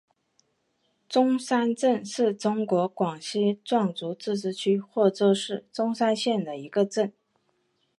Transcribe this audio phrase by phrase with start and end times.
[1.07, 7.13] 钟山镇是中国广西壮族自治区贺州市钟山县的一个镇。